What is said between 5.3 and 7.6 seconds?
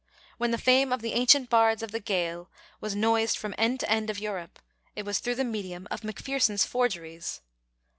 the medium of Macpherson's forgeries.